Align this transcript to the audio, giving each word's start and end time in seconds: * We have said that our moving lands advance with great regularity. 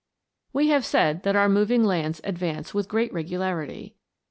* 0.29 0.43
We 0.51 0.69
have 0.69 0.83
said 0.83 1.21
that 1.21 1.35
our 1.35 1.47
moving 1.47 1.83
lands 1.83 2.21
advance 2.23 2.73
with 2.73 2.87
great 2.89 3.13
regularity. 3.13 3.97